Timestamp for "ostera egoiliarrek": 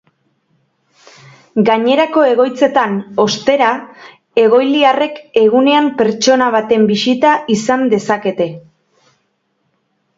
3.25-5.23